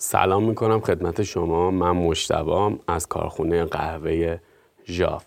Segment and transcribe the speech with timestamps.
[0.00, 1.70] سلام می‌کنم خدمت شما.
[1.70, 4.38] من مشتبام از کارخونه قهوه
[4.86, 5.24] ژاف.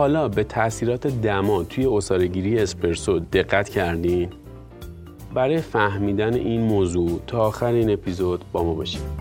[0.00, 4.28] حالا به تاثیرات دما توی اصارگیری اسپرسو دقت کردین؟
[5.34, 9.19] برای فهمیدن این موضوع تا آخر این اپیزود با ما باشید.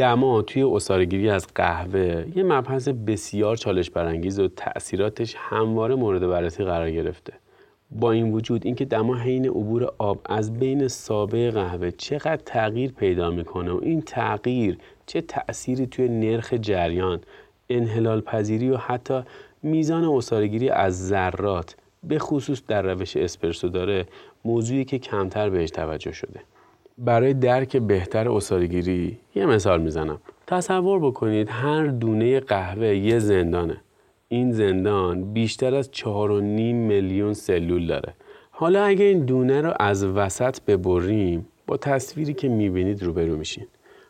[0.00, 6.64] دما توی اصارگیری از قهوه یه مبحث بسیار چالش برانگیز و تأثیراتش همواره مورد بررسی
[6.64, 7.32] قرار گرفته.
[7.90, 13.30] با این وجود اینکه دما حین عبور آب از بین سابه قهوه چقدر تغییر پیدا
[13.30, 17.20] می‌کنه و این تغییر چه تأثیری توی نرخ جریان،
[17.70, 19.22] انحلال پذیری و حتی
[19.62, 24.06] میزان اصارگیری از ذرات به خصوص در روش اسپرسو داره
[24.44, 26.40] موضوعی که کمتر بهش توجه شده.
[27.00, 30.20] برای درک بهتر اصارگیری یه مثال می‌زنم.
[30.46, 33.76] تصور بکنید هر دونه قهوه یه زندانه.
[34.28, 36.02] این زندان بیشتر از 4.5
[36.74, 38.14] میلیون سلول داره.
[38.50, 43.66] حالا اگه این دونه رو از وسط ببریم با تصویری که می‌بینید روبرو میشین.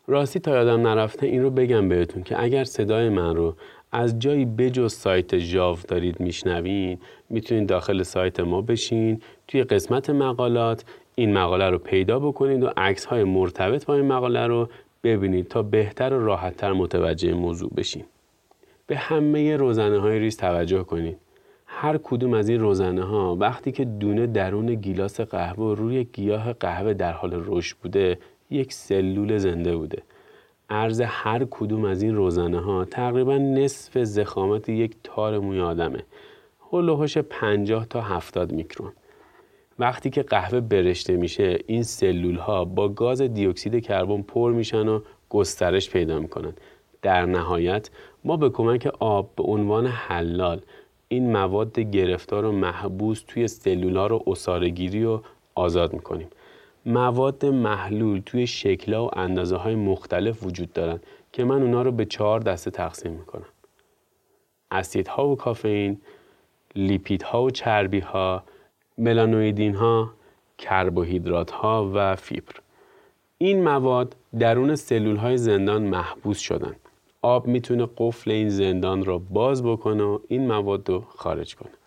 [0.07, 3.55] راستی تا یادم نرفته این رو بگم بهتون که اگر صدای من رو
[3.93, 6.99] از جایی بجز سایت جاو دارید میشنوین
[7.31, 13.05] می‌تونید داخل سایت ما بشین توی قسمت مقالات این مقاله رو پیدا بکنید و عکس
[13.05, 14.69] های مرتبط با این مقاله رو
[15.05, 18.05] ببینید تا بهتر و راحتتر متوجه موضوع بشین.
[18.87, 21.17] به همه روزنه های ریز توجه کنید.
[21.67, 26.95] هر کدوم از این روزنه ها وقتی که دونه درون گیلاس قهوه روی گیاه قهوه
[26.95, 28.19] در حال رشد بوده
[28.51, 30.03] یک سلول زنده بوده.
[30.71, 36.03] عرض هر کدوم از این روزنه ها تقریبا نصف زخامت یک تار موی آدمه.
[36.73, 38.93] هلوهوش 50 تا 70 میکرون.
[39.79, 45.01] وقتی که قهوه برشته میشه این سلول ها با گاز دیوکسید کربن پر میشن و
[45.29, 46.53] گسترش پیدا می‌کنن
[47.03, 47.91] در نهایت
[48.25, 50.61] ما به کمک آب به عنوان حلال
[51.09, 55.21] این مواد گرفتار و محبوس توی سلول ها رو اصارگیری و
[55.55, 56.29] آزاد می‌کنیم
[56.87, 61.01] مواد محلول توی شکلها و اندازه های مختلف وجود دارن
[61.33, 63.47] که من اونا رو به چهار دسته تقسیم می‌کنم
[64.71, 66.01] اسیدها و کافئین
[66.77, 68.45] لیپیدها و چربی ها
[68.99, 70.11] ملانویدین ها
[71.95, 72.55] و فیبر.
[73.39, 76.77] این مواد درون سلول های زندان محبوس شدن.
[77.23, 81.80] آب می‌تونه قفل این زندان را باز بکنه و این مواد رو خارج کنه.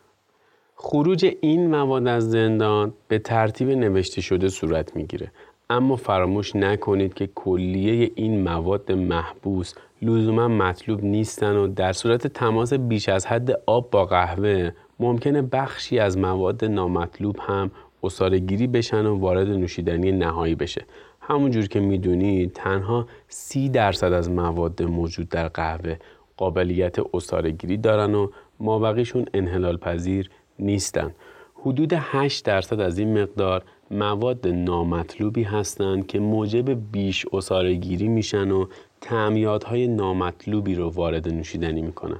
[0.86, 5.32] خروج این مواد از زندان به ترتیب نوشته شده صورت می‌گیره.
[5.70, 12.74] اما فراموش نکنید که کلیه این مواد محبوس لزوما مطلوب نیستن و در صورت تماس
[12.74, 17.72] بیش از حد آب با قهوه ممکنه بخشی از مواد نامطلوب هم
[18.48, 20.86] گیری بشن و وارد نوشیدنی نهایی بشه
[21.22, 25.96] همونجور که می‌دونید تنها سی درصد از مواد موجود در قهوه
[26.38, 26.98] قابلیت
[27.58, 28.30] گیری دارن و
[28.60, 31.16] مابقیشون انحلال پذیر نیستن.
[31.56, 37.26] حدود 8 درصد از این مقدار مواد نامطلوبی هستند که موجب بیش
[37.82, 38.66] گیری میشن و
[39.02, 42.20] تعمیادهای نامطلوبی رو وارد نوشیدنی می‌کنن.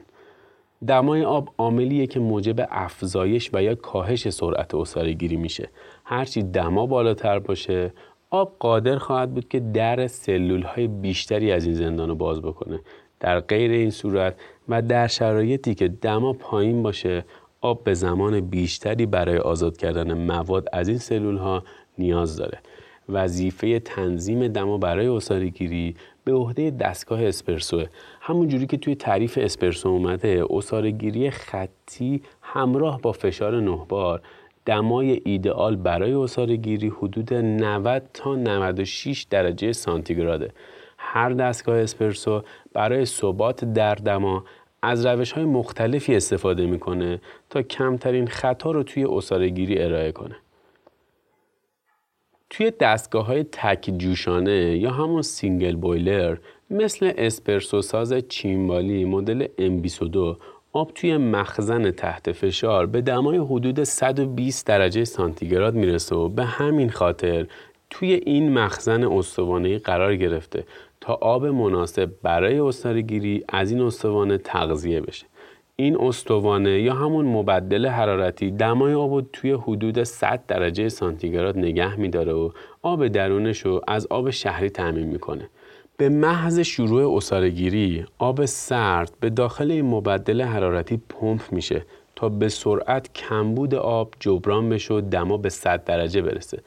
[0.88, 5.70] دمای آب عاملیه که موجب افزایش و یا کاهش سرعت گیری میشه.
[6.04, 7.94] هرچی دما بالاتر باشه
[8.30, 12.80] آب قادر خواهد بود که در سلول های بیشتری از این زندان رو باز بکنه.
[13.20, 14.36] در غیر این صورت
[14.70, 17.26] و در شرایطی که دما پایین باشه
[17.64, 21.64] آب به زمان بیشتری برای آزاد کردن مواد از این سلول ها
[21.98, 22.60] نیاز داره.
[23.10, 25.08] وظیفه تنظیم دما برای
[25.50, 27.84] گیری به عهده دستگاه اسپرسو.
[28.22, 30.44] همون جوری که توی تعریف اسپرسو اومده
[30.92, 34.22] گیری خطی همراه با فشار نه بار
[34.66, 36.14] دمای ایدئال برای
[36.58, 40.52] گیری حدود 90 تا 96 درجه سانتیگراده.
[40.98, 42.44] هر دستگاه اسپرسو
[42.74, 44.44] برای ثبات در دما
[44.86, 50.36] از روش های مختلفی استفاده می‌کنه تا کمترین خطا رو توی گیری ارائه کنه.
[52.50, 56.38] توی دستگاه های تک جوشانه یا همون single boiler
[56.70, 60.38] مثل اسپرسو ساز Cimbali مدل M22
[60.74, 66.90] آب توی مخزن تحت فشار به دمای حدود 120 درجه سانتیگراد می‌رسه و به همین
[66.90, 67.48] خاطر
[67.90, 70.64] توی این مخزن استوانه قرار گرفته
[71.04, 75.26] تا آب مناسب برای عصاره گیری از این استوانه تغذیه بشه.
[75.76, 82.00] این استوانه یا همون مبدل حرارتی دمای آب رو توی حدود 100 درجه سانتیگراد نگه
[82.00, 82.50] میداره و
[82.82, 85.50] آب درونش رو از آب شهری تعمین می‌کنه.
[85.98, 91.86] به محض شروع اسارگیری آب سرد به داخل این مبدل حرارتی پمپ میشه
[92.16, 96.60] تا به سرعت کمبود آب جبران بشه و دما به 100 درجه برسه.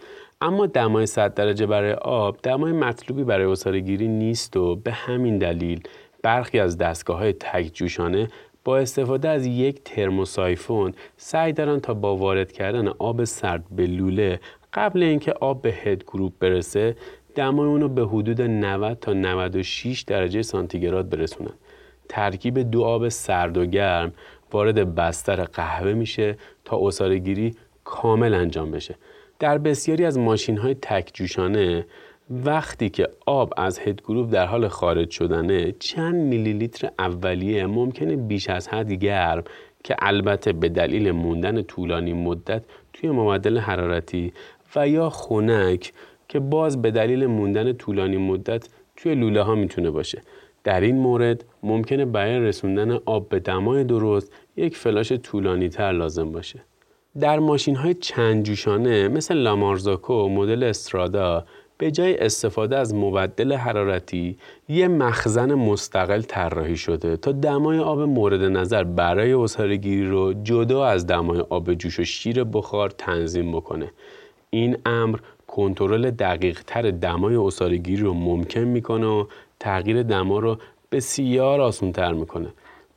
[0.47, 5.81] اما دمای 100 درجه برای آب دمای مطلوبی برای اسارگیری نیست و به همین دلیل
[6.23, 8.29] برخی از دستگاه های تک جوشانه
[8.65, 14.41] با استفاده از یک ترموسایفون سعی دارن تا با وارد کردن آب سرد به لوله
[14.75, 16.97] قبل اینکه آب به هد گروپ برسه
[17.35, 21.55] دمای اونو به حدود 90 تا 96 درجه سانتیگراد برسونن.
[22.09, 24.13] ترکیب دو آب سرد و گرم
[24.53, 27.55] وارد بستر قهوه میشه تا اصارگیری
[27.85, 28.95] کامل انجام بشه.
[29.39, 31.87] در بسیاری از ماشین های تک جوشانه
[32.31, 38.17] وقتی که آب از هد گروپ در حال خارج شدنه چند میلی لیتر اولیه ممکنه
[38.17, 39.45] بیش از حد گرم
[39.85, 42.63] که البته به دلیل موندن طولانی مدت
[42.93, 44.33] توی مبدل حرارتی
[44.77, 45.93] و یا خنک
[46.29, 50.23] که باز به دلیل موندن طولانی مدت توی لوله ها می‌تونه باشه.
[50.65, 56.33] در این مورد ممکنه برای رسوندن آب به دمای درست یک فلاش طولانی تر لازم
[56.33, 56.61] باشه.
[57.21, 61.45] در ماشین های چند جوشانه مثل لامارزاکو مدل استرادا
[61.79, 68.43] به جای استفاده از مبدل حرارتی یه مخزن مستقل طراحی شده تا دمای آب مورد
[68.43, 73.91] نظر برای اصاره رو جدا از دمای آب جوش و شیر بخار تنظیم بکنه.
[74.51, 79.25] این امر کنترل دقیق تر دمای اصاره رو ممکن می‌کنه و
[79.61, 80.59] تغییر دما رو
[80.93, 82.49] بسیار آسان تر می‌کنه.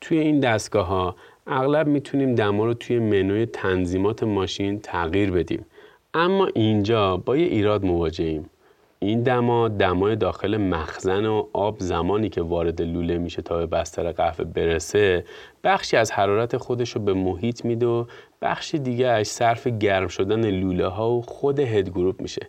[0.01, 1.15] توی این دستگاه ها
[1.51, 5.65] اغلب می‌تونیم دما رو توی منوی تنظیمات ماشین تغییر بدیم.
[6.13, 8.49] اما اینجا با یه ایراد مواجهیم.
[8.99, 14.11] این دما دمای داخل مخزن و آب زمانی که وارد لوله میشه تا به بستر
[14.11, 15.25] قهوه برسه
[15.63, 18.05] بخشی از حرارت خودش رو به محیط میده و
[18.41, 22.47] بخش دیگه صرف گرم شدن لوله ها و خود هد گروپ میشه.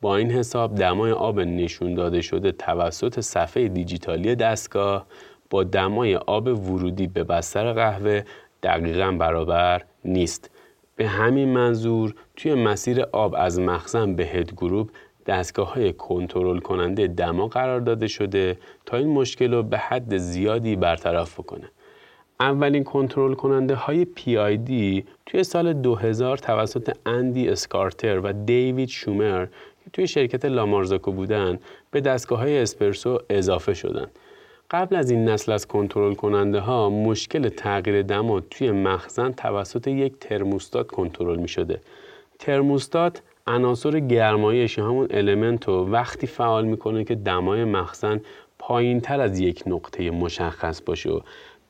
[0.00, 5.06] با این حساب دمای آب نشون داده شده توسط صفحه دیجیتالی دستگاه
[5.50, 8.22] با دمای آب ورودی به بستر قهوه
[8.62, 10.50] دقیقا برابر نیست
[10.96, 14.90] به همین منظور توی مسیر آب از مخزن به هد گروپ
[15.26, 20.76] دستگاه های کنترل کننده دما قرار داده شده تا این مشکل رو به حد زیادی
[20.76, 21.70] برطرف بکنه.
[22.40, 29.46] اولین کنترل کننده های PID توی سال 2000 توسط اندی اسکارتر و دیوید شومر
[29.84, 31.58] که توی شرکت لامارزاکو بودن
[31.90, 34.06] به دستگاه های اسپرسو اضافه شدن.
[34.70, 40.18] قبل از این نسل از کنترل کننده ها مشکل تغییر دما توی مخزن توسط یک
[40.20, 41.80] ترموستات کنترل می شده.
[42.38, 48.20] ترموستات عناصر گرمایش همون المنت رو وقتی فعال می‌کنه که دمای مخزن
[48.58, 51.20] پایین تر از یک نقطه مشخص باشه و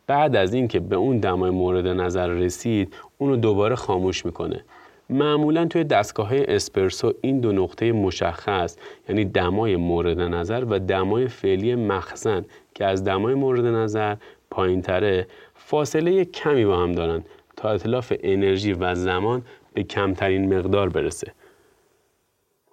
[0.07, 4.65] بعد از اینکه به اون دمای مورد نظر رسید اونو دوباره خاموش می‌کنه
[5.11, 8.77] معمولا توی دستگاه های اسپرسو این دو نقطه مشخص
[9.09, 14.17] یعنی دمای مورد نظر و دمای فعلی مخزن که از دمای مورد نظر
[14.51, 17.25] پایین تره فاصله کمی با هم دارن
[17.57, 19.43] تا اطلاف انرژی و زمان
[19.75, 21.33] به کمترین مقدار برسه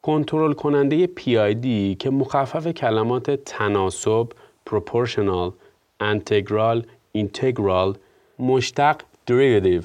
[0.02, 4.28] کنترل کننده PID که مخفف کلمات تناسب،
[4.70, 5.52] proportional،
[6.00, 7.98] انتگرال، اینتگرال،
[8.40, 9.84] مشتق derivative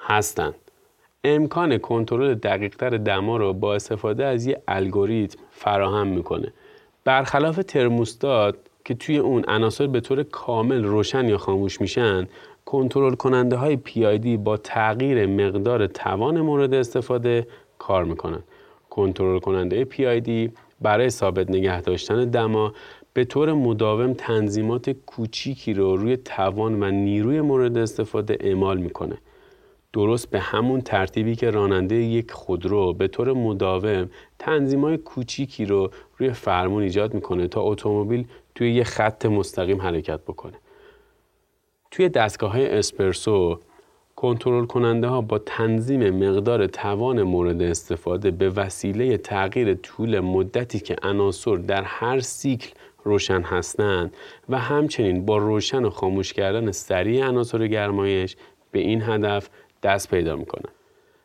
[0.00, 0.54] هستند.
[1.24, 6.52] امکان کنترل دقیقتر دما را با استفاده از یک الگوریتم فراهم می‌کنه.
[7.04, 12.28] برخلاف ترموستات که توی اون عناصر به طور کامل روشن یا خاموش میشن،
[12.64, 17.46] کنترل کننده های PID با تغییر مقدار توان مورد استفاده
[17.78, 18.42] کار می‌کنن.
[18.90, 22.72] کنترل کننده PID برای ثابت نگه داشتن دما
[23.12, 29.18] به طور مداوم تنظیمات کوچیکی رو روی توان و نیروی مورد استفاده اعمال می‌کنه.
[29.92, 36.32] درست به همون ترتیبی که راننده یک خودرو به طور مداوم تنظیمات کوچیکی رو روی
[36.32, 40.54] فرمون ایجاد می‌کنه تا اتومبیل توی یه خط مستقیم حرکت بکنه.
[41.90, 43.60] توی دستگاه های اسپرسو
[44.16, 50.96] کنترل کننده ها با تنظیم مقدار توان مورد استفاده به وسیله تغییر طول مدتی که
[51.02, 52.70] عناصر در هر سیکل
[53.04, 54.14] روشن هستند
[54.48, 58.36] و همچنین با روشن و خاموش کردن سریع عناصر گرمایش
[58.70, 59.48] به این هدف
[59.82, 60.70] دست پیدا می‌کنن.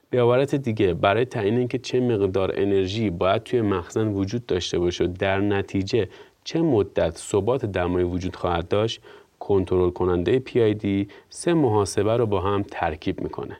[0.10, 5.03] به عبارت دیگه برای تعیین اینکه چه مقدار انرژی باید توی مخزن وجود داشته باشه
[5.03, 6.07] و در نتیجه
[6.43, 9.01] چه مدت ثبات دمای وجود خواهد داشت
[9.39, 13.57] کنترل کننده PID سه محاسبه رو با هم ترکیب می‌کنه.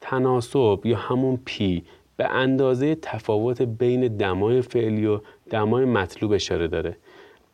[0.00, 1.82] تناسب یا همون P
[2.16, 6.96] به اندازه تفاوت بین دمای فعلی و دمای مطلوب اشاره داره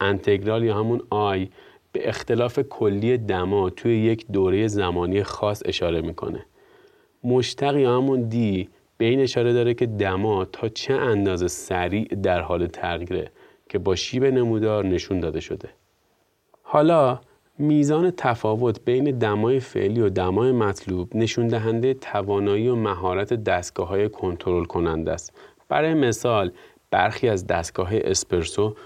[0.00, 1.48] انتگرال یا همون آی
[1.92, 6.44] به اختلاف کلی دما توی یک دوره زمانی خاص اشاره می‌کنه
[7.24, 12.40] مشتق یا همون دی به این اشاره داره که دما تا چه اندازه سریع در
[12.40, 13.30] حال تغییره
[13.68, 15.68] که با شیب نمودار نشون داده شده
[16.62, 17.20] حالا
[17.58, 24.08] میزان تفاوت بین دمای فعلی و دمای مطلوب نشون دهنده توانایی و مهارت دستگاه های
[24.08, 25.32] کنترل کننده است.
[25.68, 26.52] برای مثال
[26.90, 28.76] برخی از دستگاه اسپرسو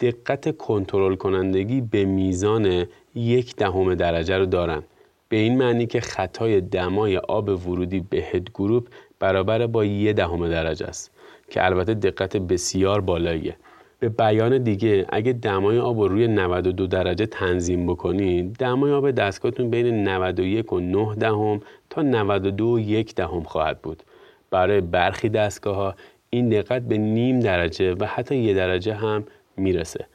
[0.00, 4.84] دقت کنترل کنندگی به میزان یک دهم درجه رو دارند.
[5.28, 8.88] به این معنی که خطای دمای آب ورودی به هد گروپ
[9.20, 11.10] برابر با یک دهم درجه است
[11.50, 13.56] که البته دقت بسیار بالاییه.
[14.00, 19.70] به بیان دیگه اگه دمای آب رو روی 92 درجه تنظیم بکنید دمای آب دستگاهتون
[19.70, 24.02] بین 91 و 9 دهم تا 92 و 1 دهم خواهد بود
[24.50, 25.94] برای برخی دستگاه ها
[26.30, 29.24] این دقت به نیم درجه و حتی یه درجه هم
[29.56, 30.06] می‌رسه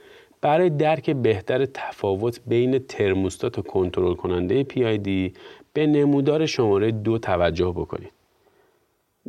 [0.44, 5.38] برای درک بهتر تفاوت بین ترموستات و کنترل کننده PID
[5.74, 8.12] به نمودار شماره دو توجه بکنید.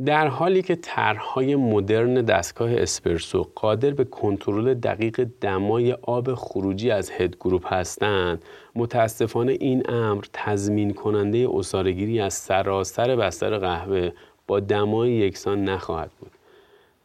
[0.04, 7.10] در حالی که طرحهای مدرن دستگاه اسپرسو قادر به کنترل دقیق دمای آب خروجی از
[7.10, 8.44] هد گروپ هستند
[8.74, 14.10] متاسفانه این امر تضمین کننده اصارگیری از سراسر بستر قهوه
[14.46, 16.33] با دمای یکسان نخواهد بود.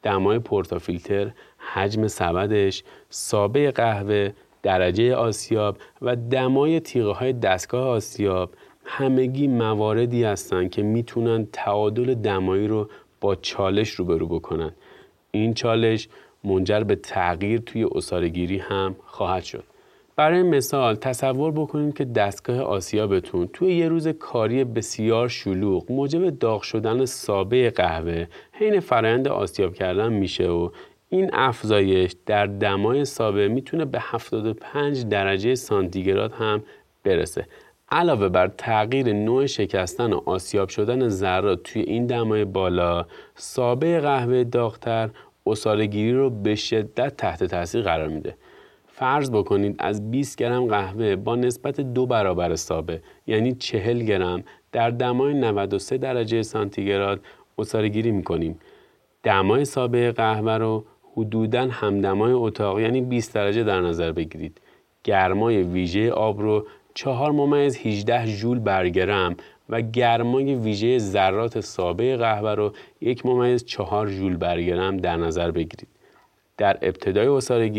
[0.03, 4.31] دمای پورتافیلتر حجم سبدش سابه قهوه
[4.63, 8.53] درجه آسیاب و دمای تیغه های دستگاه آسیاب
[8.85, 12.89] همگی مواردی هستند که می‌تونن تعادل دمایی رو
[13.21, 14.71] با چالش روبرو بکنن.
[15.31, 16.07] این چالش
[16.43, 19.63] منجر به تغییر توی اصارگیری هم خواهد شد.
[20.19, 26.61] برای مثال تصور بکنید که دستگاه آسیابتون توی یه روز کاری بسیار شلوغ موجب داغ
[26.61, 30.69] شدن سابه قهوه حین فرایند آسیاب کردن میشه و
[31.09, 36.63] این افزایش در دمای سابه می‌تونه به 75 درجه سانتیگراد هم
[37.03, 37.45] برسه.
[37.91, 44.43] علاوه بر تغییر نوع شکستن و آسیاب شدن ذرات توی این دمای بالا سابه قهوه
[44.43, 45.09] داغتر
[45.47, 48.35] اصارگیری رو به شدت تحت تاثیر قرار میده.
[48.99, 54.89] فرض بکنید از 20 گرم قهوه با نسبت دو برابر سابه یعنی 40 گرم در
[54.89, 57.19] دمای 93 درجه سانتیگراد
[57.57, 58.59] اصارگیری می‌کنیم
[59.23, 64.61] دمای سابه قهوه رو حدوداً همدمای اتاق یعنی 20 درجه در نظر بگیرید
[65.03, 69.35] گرمای ویژه آب رو 4 ممیز 18 جول برگرم
[69.69, 75.87] و گرمای ویژه ذرات سابه قهوه رو یک ممیز 4 جول برگرم در نظر بگیرید.
[76.59, 77.69] در ابتدای اصاره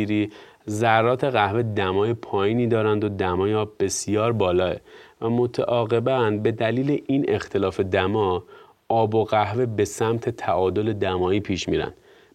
[0.68, 4.74] ذرات قهوه دمای پایینی دارند و دمای آب بسیار بالاه
[5.20, 8.44] و متعاقبا به دلیل این اختلاف دما
[8.88, 11.92] آب و قهوه به سمت تعادل دمایی پیش میرن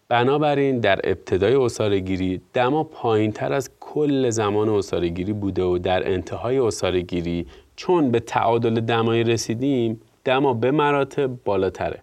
[0.08, 6.58] بنابراین در ابتدای اصاره دما پایین تر از کل زمان اصارگیری بوده و در انتهای
[6.58, 12.02] اصارگیری چون به تعادل دمایی رسیدیم دما به مراتب بالاتره.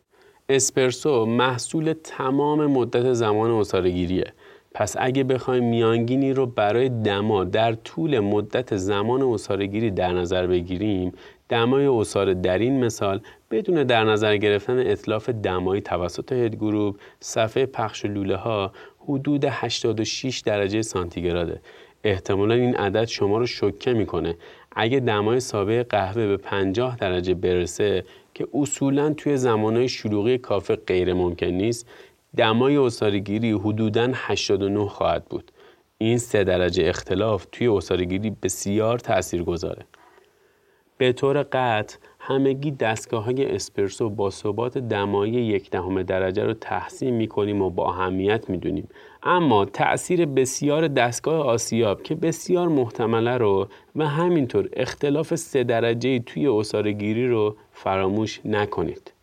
[0.50, 4.34] اسپرسو محصول تمام مدت زمان اصارگیریه
[4.74, 11.12] پس اگه بخوایم میانگینی رو برای دما در طول مدت زمان اصارگیری در نظر بگیریم
[11.50, 17.66] دمای اصاره در این مثال بدون در نظر گرفتن اطلاف دمایی توسط هد گروپ صفحه
[17.66, 21.62] پخش لوله ها حدود 86 درجه سانتیگراده.
[22.04, 24.36] احتمالا این عدد شما رو شوکه می‌کنه.
[24.76, 28.04] اگه دمای سابق قهوه به 50 درجه برسه
[28.34, 31.88] که اصولا توی زمانهای شلوغی کافه غیر ممکن نیست
[32.38, 35.52] دمای اصارگیری حدوداً 89 خواهد بود
[35.98, 39.86] این سه درجه اختلاف توی اصارگیری بسیار تأثیر گذاره
[40.98, 47.14] به طور قطع همگی دستگاه های اسپرسو با ثبات دمایی یک دهم درجه رو تحسین
[47.14, 48.90] می کنیم و با اهمیت می دونیم.
[49.24, 56.48] اما تأثیر بسیار دستگاه آسیاب که بسیار محتمله رو و همینطور اختلاف سه درجه توی
[56.48, 59.14] اصارگیری رو فراموش نکنید.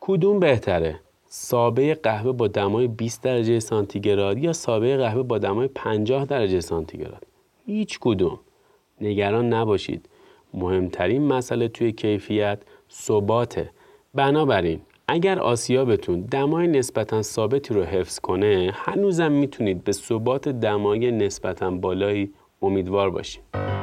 [0.00, 6.24] کدوم بهتره؟ سابه قهوه با دمای 20 درجه سانتیگراد یا سابه قهوه با دمای 50
[6.24, 7.26] درجه سانتیگراد؟
[7.66, 8.38] هیچ کدوم.
[9.00, 10.08] نگران نباشید.
[10.54, 12.58] مهمترین مسئله توی کیفیت
[12.90, 13.70] ثباته
[14.14, 21.70] بنابراین اگر آسیابتون دمای نسبتا ثابتی رو حفظ کنه هنوزم می‌تونید به ثبات دمای نسبتا
[21.70, 22.32] بالایی
[22.62, 23.77] امیدوار باشید